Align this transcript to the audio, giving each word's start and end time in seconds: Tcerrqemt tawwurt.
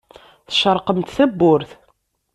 Tcerrqemt 0.49 1.13
tawwurt. 1.15 1.71